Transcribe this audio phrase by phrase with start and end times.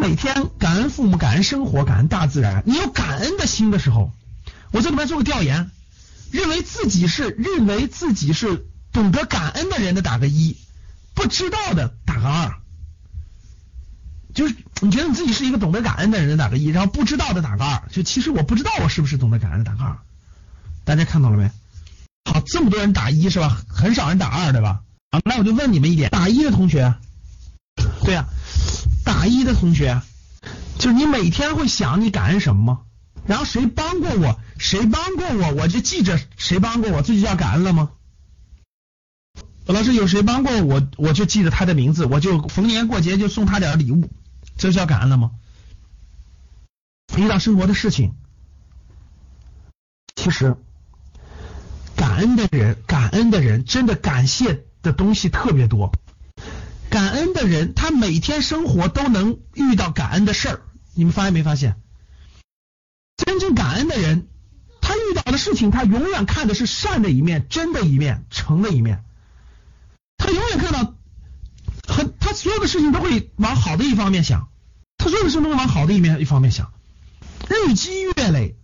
[0.00, 4.12] 每天感恩父母、感恩生活、感恩大自然，你有感恩的心的时候，
[4.72, 5.70] 我这里面做个调研，
[6.30, 10.56] 认为自己是认为自己是懂得感恩的人的打个一，
[11.14, 12.56] 不知道的打个二。
[14.32, 17.82] 就是你觉得你自己是一个懂得感恩的人的打个一，然后不知道的打个二。
[17.90, 19.98] 就其实我不知道我是不是懂得感恩的打个二。
[20.84, 21.50] 大家看到了没？
[22.24, 23.60] 好，这么多人打一是吧？
[23.68, 24.80] 很少人打二对吧？
[25.10, 26.94] 啊，那我就问你们一点，打一的同学，
[28.04, 28.26] 对呀、
[29.20, 30.00] 打一的同学，
[30.78, 32.80] 就是你每天会想你感恩什么吗？
[33.26, 37.90] 然后谁帮过我，谁帮过我，我就记着谁帮过我，这就叫感恩了吗？
[39.66, 44.08] 老师有谁帮过我，我就记着他的名字，我就逢年过节就送他点礼物，
[44.56, 45.32] 这叫感恩了吗？
[47.18, 48.14] 遇到生活的事情，
[50.16, 50.56] 其实
[51.94, 55.92] 感恩的人，感恩的人真的感谢的东西特别多。
[56.90, 60.62] 感恩的人，他每天生活都能遇到感恩的事儿，
[60.94, 61.80] 你们发现没发现？
[63.16, 64.26] 真正感恩的人，
[64.80, 69.04] 他遇到的事情，他永远看的是善的一面、真的一面、诚的一面。
[70.18, 70.94] 他永远看到，
[71.86, 74.48] 很他所有的事情都会往好的一方面想，
[74.98, 76.72] 他所有的事情都会往好的一面一方面想，
[77.48, 78.56] 日积月累，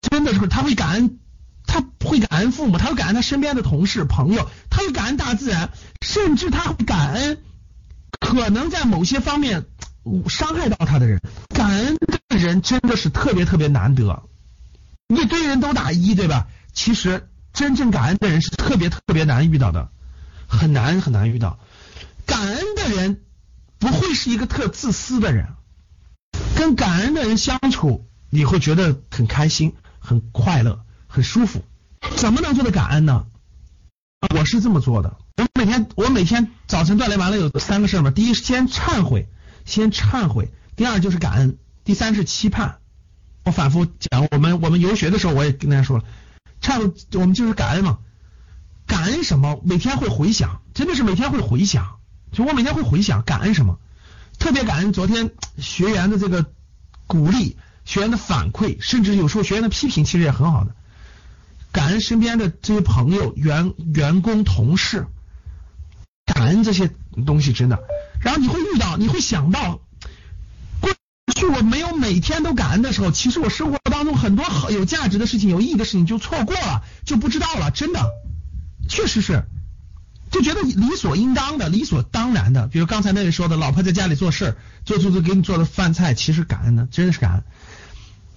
[0.00, 1.18] 真的是他会感恩，
[1.66, 4.48] 他会感恩父母，他会感恩他身边的同事朋友，
[4.86, 7.38] 会感恩大自然，甚至他会感恩
[8.20, 9.66] 可能在某些方面
[10.28, 11.20] 伤害到他的人。
[11.54, 11.96] 感恩
[12.28, 14.22] 的人真的是特别特别难得，
[15.08, 16.48] 一堆人都打一对吧？
[16.72, 19.90] 其实真正感恩的人是特别特别难遇到的。
[20.48, 21.58] 很难很难遇到，
[22.26, 23.22] 感恩的人
[23.78, 25.48] 不会是一个特自私的人，
[26.56, 31.64] 跟感恩的人相处，你会觉得很开心、很快乐、很舒服。
[32.16, 33.24] 怎么能做的感恩呢？
[34.30, 39.28] 我是这么做的，我每天我每天早晨锻炼完了有三个事儿嘛，第一是先忏悔，
[39.64, 40.46] 先忏悔；
[40.76, 42.78] 第二就是感恩；第三是期盼。
[43.44, 46.04] 我反复讲，我们我们游学的时候我也跟大家说了，
[46.60, 47.98] 忏悔我们就是感恩嘛。
[48.86, 49.60] 感恩什么？
[49.64, 51.98] 每天会回想，真的是每天会回想。
[52.30, 53.78] 就我每天会回想感恩什么，
[54.38, 56.46] 特别感恩昨天学员的这个
[57.06, 60.74] 鼓励、学员的反馈，甚至有时候学员的批评，其实也很好的。
[61.72, 65.06] 感恩身边的这些朋友、员员工、同事，
[66.26, 66.90] 感恩这些
[67.26, 67.80] 东西真的。
[68.20, 69.80] 然后你会遇到，你会想到，
[70.80, 70.92] 过
[71.34, 78.00] 去我没有每天都感恩的时候，其实我生活当中很多好有价值的事情、有意义的事情就错过了，就不知道了，真的。
[78.88, 79.44] 确实是，
[80.30, 82.68] 就觉得理所应当的、理所当然的。
[82.68, 87.44] 比如刚才那位说的，老婆在家里做事，做做做给你做的饭菜，其实感恩的，真的是感恩。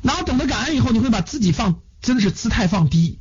[0.01, 3.19] 然后懂得感恩以后，你会把自己放，真的是姿态放低，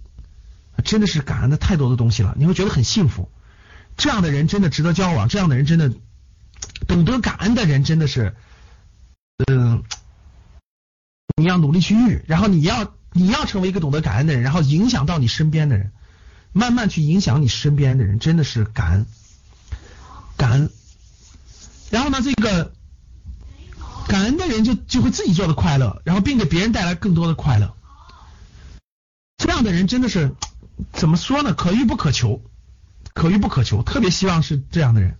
[0.82, 3.30] 真的是感恩的太多的东西了，你会觉得很幸福。
[3.96, 5.92] 这样的人真的值得交往，这样的人真的
[6.88, 8.34] 懂得感恩的人真的是，
[9.46, 9.84] 嗯、
[11.36, 15.92] 你要努力去遇，然后你要你要成为一个懂得感恩的人，然后影响到你身边的人。
[16.56, 19.06] 慢慢去影响你身边的人，真的是感恩，
[20.36, 20.70] 感恩。
[21.90, 22.72] 然后呢，这个
[24.06, 27.74] 感恩的人就就会自己做的快乐，然后并给别人带来更多的快乐。
[29.36, 30.36] 这样的人真的是
[30.92, 31.54] 怎么说呢？
[31.54, 32.40] 可遇不可求，
[33.12, 33.82] 可遇不可求。
[33.82, 35.16] 特别希望是这样的人。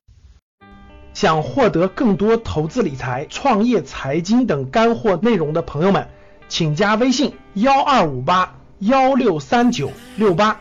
[1.13, 6.09] 想获得更多投资理财、创业、财经等干货内容的朋友们，
[6.49, 10.61] 请加微信幺二五八幺六三九六八。